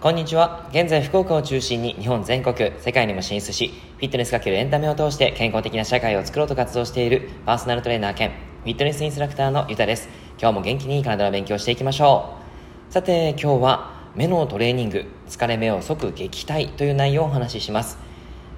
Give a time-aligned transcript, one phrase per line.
[0.00, 0.66] こんにちは。
[0.70, 3.68] 現在福岡を中心に日本全国、世界にも進出し、
[3.98, 10.08] フィットネスかけるエンタメを通して健康的な社会を作ろうと活動しているパーソナルトレーナー兼フィットネスインストラクターのゆたです。
[10.40, 12.34] 今日も元気に体の勉強していきましょ
[12.88, 12.92] う。
[12.94, 17.98] さて、今日は目のトレーニング、疲れ目を即撃退という内容をお話しします。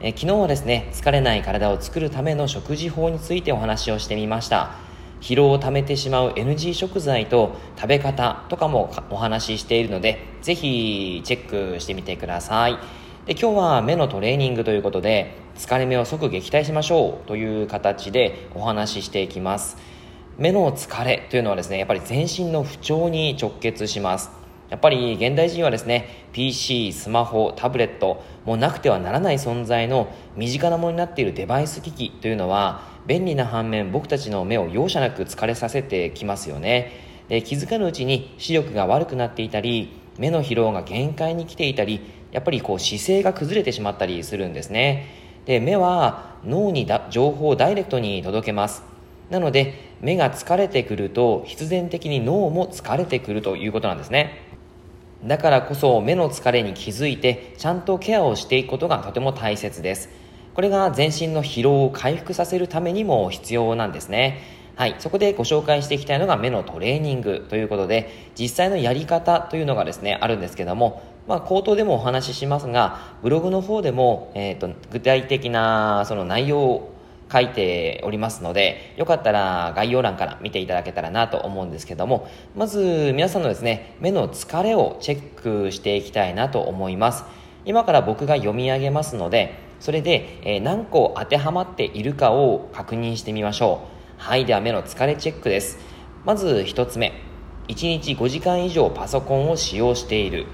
[0.00, 4.89] え昨日はですね、疲れない体を作るための食事法についてお話をしてみました。
[5.20, 12.78] 疲労をためてしまう NG 食材と食べ方とかもお話ししているので、ぜひチェックしてみてください。
[13.26, 19.76] で今日は目のトレーニングということで、疲れ目を即撃退しましょうという形でお話ししていきます。
[20.38, 24.30] 目の疲れというのはですね、やっぱり全身の不調に直結します。
[24.70, 36.92] やっぱり現代人はですね、PC、スマホ、タブレット、もうなくてはならない存在の身近なものになっているデバイス機器というのは、便利な反面僕たちの目を容赦なく疲れさせてきますよね。
[37.28, 42.00] で気づかぬうちに視力が悪くなっていたり目の疲労が限界に来ていたり
[42.32, 45.06] やっぱりこう姿勢が崩れてしまったりするんですね。
[45.46, 48.82] で目は脳にだ情報をダイレクトに届けます。
[49.30, 54.50] なので目が疲れてくると必然的に脳も疲れてくるということなんですね。
[55.24, 60.08] だからこそ目の疲れに気づいてちゃんとケアをしていくことがとても大切です。
[60.60, 64.42] これが全身の疲労を回復させるためにも必要なんですね。
[64.76, 64.96] はい。
[64.98, 76.94] そこでご紹介していきたいのが目のトレーニングということで、実際のやり方というのがですね、あるんですけども、まあ、口頭でもお話ししますが、ブログの方でも、えっ、ー、と、具体的なその内容を
[77.32, 87.24] 書いておりますので、よかったら概要欄から見ていただけたらなと思うんですけども、まず皆さんのですね、目の疲れをチェックしていきたいなと思います。
[87.64, 94.22] 今から僕が読み上げますので、それで、えー、何個当てはまっているかを確認してみましょう。
[94.22, 95.78] はいでは目の疲れチェックです。
[96.26, 97.14] まず1つ目。
[97.68, 100.46] 1日5時間以上パソコンを使用している。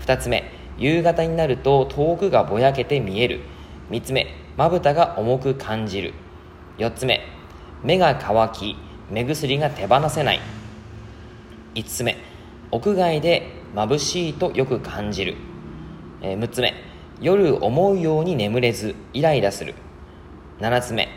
[0.00, 0.52] 2つ目。
[0.76, 3.40] 夕方になると遠くがぼやけて見える。
[3.90, 4.26] 3つ目。
[4.58, 6.12] まぶたが重く感じる。
[6.76, 7.22] 4つ目。
[7.82, 8.76] 目が乾き
[9.10, 10.40] 目薬が手放せない。
[11.74, 12.18] 5つ目。
[12.70, 15.36] 屋外で眩しいとよく感じる、
[16.20, 16.87] えー、6つ目。
[17.20, 19.74] 夜思うように眠れずイライラする。
[20.60, 21.08] 7つ目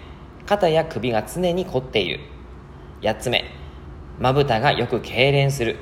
[0.48, 2.20] 肩や首が常に凝っている。
[3.02, 3.46] 8つ目
[4.20, 5.78] まぶたがよく痙攣する。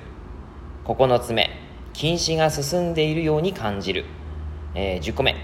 [0.86, 1.50] 9つ目
[1.94, 4.06] 近視が進んでいるように感じる、
[4.76, 5.36] えー、10個目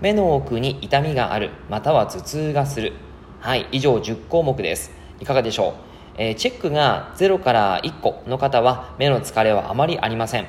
[0.00, 1.50] 目の奥に痛みがある。
[1.68, 2.92] または頭痛がする。
[3.40, 4.92] はい以上10項目です。
[5.18, 5.74] いかがでしょう、
[6.18, 10.46] えー、チェックが0から1個の方は目の疲れはあまりありません。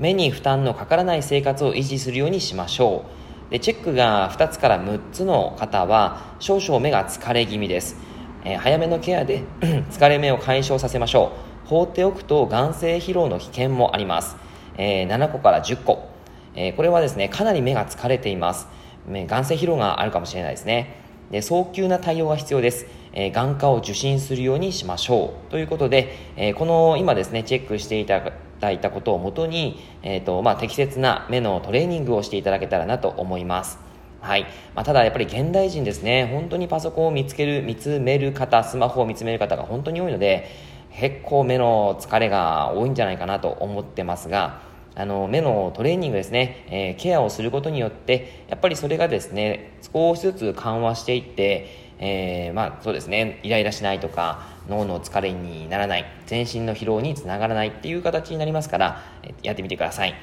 [0.00, 3.19] 目に負担のかからない生活を維持するようにしましょう。
[3.50, 7.96] でチェックが2つから6つの方は少々目が疲れ気味です、
[8.44, 9.42] えー、早めのケアで
[9.90, 11.50] 疲れ目を解消させましょう。
[11.68, 14.36] 放っておくと眼性疲労の危険もあります、
[14.76, 16.08] えー、7個から10個、
[16.56, 18.66] え、これはですねかなり目が疲れています。
[19.08, 20.96] 眼性疲労があるかもしれないですね。
[21.30, 25.50] で早急な対応が必要です、えー、眼科を受診するようにしましょう。
[25.50, 28.20] ということで、えー、この今ですねチェックしていた
[28.60, 33.78] だいたことをもとに、えーとまあ、適切な目のトレーニングをしていただけたらなと思います。
[34.20, 34.42] はい。
[34.74, 40.46] まあ、ただやっぱり現代人ですね、本当にパソコンを見つける、見つめる方、スマホを見つめる方が本当に多いので、
[40.92, 44.60] 結構目の疲れが多いんじゃないかなと思ってますが、
[44.94, 59.02] あの目のトレーニングですね、えー、ケアをすることによって、やっぱりそれがですね、少しずつ緩和していって、えー、まあそうですね、イライラしないとか、脳の疲れにならない全身の疲労につながらないっていう形になりますから
[59.42, 60.14] やってみてください。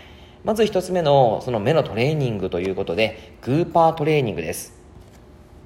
[0.44, 4.74] まず1つ目のその目のトレーニングということでグーパートレーニングです。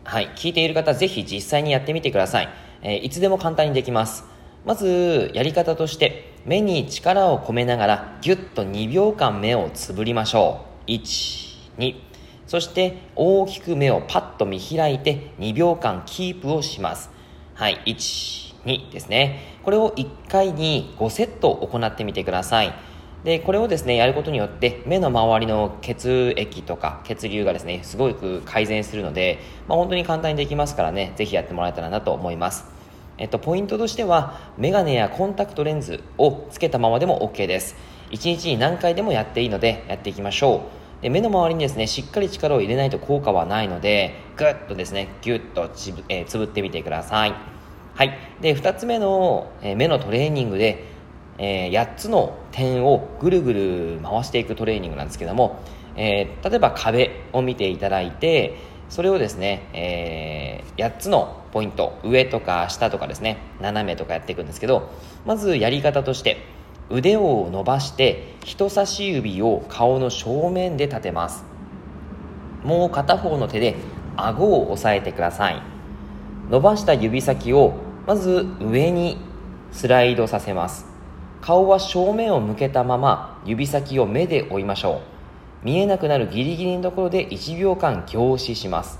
[0.04, 2.50] はい聞いている方ぜひ実際にやってみてください、
[2.82, 4.26] えー、いつでも簡単にできます。
[4.66, 10.92] まずやり方として目に力を込めながらギュッと2秒間目をつぶりましょう。
[10.92, 11.96] 12
[12.48, 17.10] そして大きく目をパッと見開いて2秒間キープをします。
[17.54, 17.80] はい
[18.66, 19.58] 2ですね。
[19.64, 22.74] これを1回に5セット行ってみてください。
[23.24, 32.66] で、これをですね、やることによって目の周りの血液とか血流がですね、すごく改善するので、まあ、本当に簡単にできますからね、ぜひやってもらえたらなと思います。
[33.18, 37.76] えっと、ポイントとしては、メガネやコンタクトレンズをつけたままでも OK です。
[38.10, 40.64] 1日に何回でもやっていいので、やっていきましょ
[41.00, 41.04] う。
[41.04, 47.61] で目の周りにですね、しっかり力を入れないと効果はないので、ぐっとですね、ぎゅっとつぶ,、えー、つぶってみてください。
[47.94, 50.86] はい、で2つ目の、え目のトレーニングで、
[51.38, 55.60] えー、8つの点をぐるぐる回していくトレーニングなんですけども、
[55.96, 58.58] えー、例えば壁を見ていただいて
[58.90, 64.92] それをですね、えー、8つのポイント上とか下とかですね斜めとかやっていくんですけど
[65.26, 66.46] まずやり方として
[66.90, 71.46] 腕を伸ばして人差し指を顔の正面で立てます。
[72.64, 73.76] もう片方の手で
[74.18, 75.62] 顎を押さえてください。
[76.50, 77.76] 伸ばした指先を
[78.08, 79.18] まず上に
[79.72, 80.86] スライドさせます。
[81.42, 85.02] 顔は正面を向けたまま指先を目で追いましょ
[85.64, 85.66] う。
[85.66, 89.00] 見えなくなるギリギリのところで1秒間凝視します。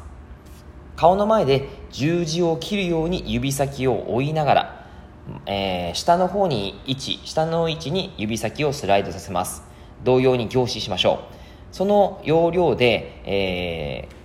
[0.96, 4.88] 顔の前で十字を切るように指先を追いながら、
[5.48, 9.64] えー、下の方に位置下の位置に指先をスライドさせます。
[10.04, 11.28] 同様に凝視しましょ
[11.72, 11.76] う。
[11.76, 14.22] その要領で、えー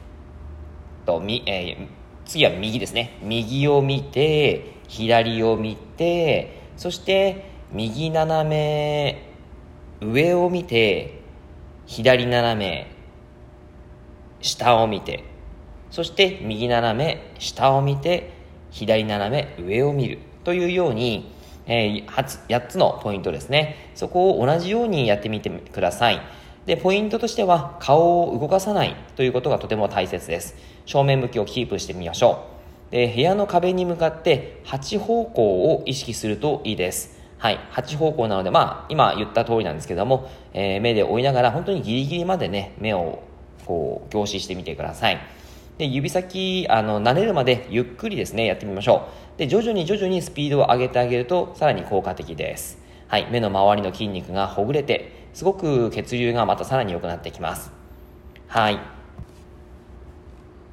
[1.06, 1.95] とみえー、
[2.26, 3.18] 次は右ですね。
[3.22, 9.32] 右を見て左を見てそして右斜め
[10.00, 11.22] 上を見て
[11.86, 12.90] 左斜め
[14.42, 15.24] 下を見て
[15.90, 18.30] そして右斜め下を見て
[18.70, 20.18] 左斜め上を見る。
[20.44, 21.32] というように、
[21.66, 23.90] えー、8つのポイントですね。
[23.94, 26.20] そこを同じようにやってみてください。
[26.66, 32.48] でポイントとしては顔を動かさないということがとても大切です正面向きをキープしてみましょ
[32.90, 43.22] うで部屋の壁に向かって8方向を意識するといいですはい、8方向なので、まあ、今言った通りなんですけども、えー、目で追いながら、本当にギリギリまでね、目を
[43.66, 45.18] こう凝視してみてください。
[45.76, 49.38] で、指先、あの、慣れるまでゆっくりですね、やってみましょう。
[49.38, 52.78] で、徐々に徐々にスピードを上げてあげると、さらに効果的です。
[53.08, 57.70] はい、目の周りの筋肉がほぐれて、すごく血流がまたさらに良くなってきます。
[58.46, 58.80] はい。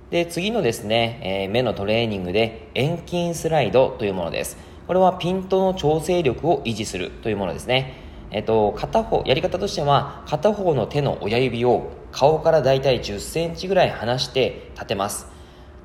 [0.10, 4.56] で、次のですね、えー、目のトレーニングで遠近スライドというものです。
[4.88, 7.98] これはピントの調整力を維持するというものですね。
[8.32, 15.28] えっと、片方、やり方としては、片方の手の親指を顔からだいたい10センチぐらい離して立てます。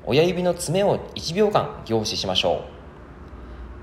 [0.05, 2.63] 親指の爪を1秒間凝視しましょ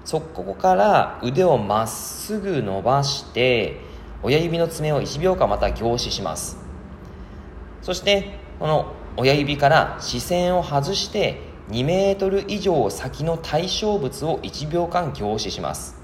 [0.07, 0.09] う。
[0.09, 3.85] そ、ここから腕をまっすぐ伸ばして、
[4.23, 6.59] 親指の爪を1秒間また凝視します。
[7.83, 11.41] そして、この親指から視線を外して
[11.71, 15.97] 2メートル以上先の対象物を1秒間凝視します。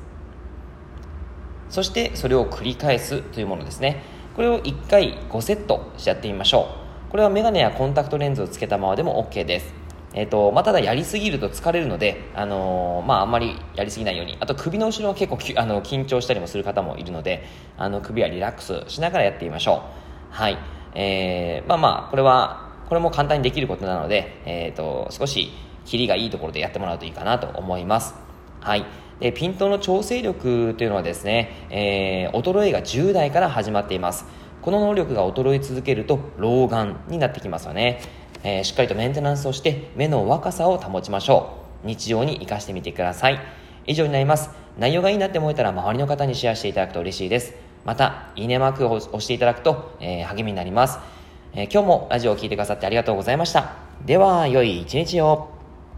[1.69, 4.03] そしてそれを繰り返すというものですね。
[4.37, 6.69] これを1回5セットしてやってみましょ
[7.09, 7.11] う。
[7.11, 9.82] これはメガネやコンタクトレンズをつけたままでも OK です。
[10.15, 17.45] えーとまあ、ただやりすぎると疲れるので、あのー、まあ、あんまりやりすぎないようにあと首の後ろは結構あの緊張したりもする方もいるので
[17.79, 19.85] あの首はリラックスしながらやってみましょ
[20.31, 20.59] うはい
[20.95, 25.51] えー、まあまあこれはこれも簡単にできることなので、えーと、少し
[25.87, 28.15] キリがいいところでやってもらうといいかなと思います。
[28.61, 28.85] はい。
[29.19, 34.27] で、ピントの調整力というのはですね、えー、衰えが10代から始まっています。
[34.61, 38.03] この能力が衰え続けると老眼になってきますよね。
[38.45, 41.87] えー、しっかりとメンテナンスをして目の若さを保ちましょう。
[41.87, 43.41] 日常に活かしてみてください。
[43.87, 44.51] 以上になります。
[44.79, 47.55] 内容がいいなって思えたら周りの方にシェアしていただくと嬉しいです。
[47.85, 50.99] また、いいねマークを押していただくと、えー、励みになります。
[51.55, 53.75] えー、今日もラジオを聴いてくださってありがとうございました。
[54.05, 55.62] では、良い一日を。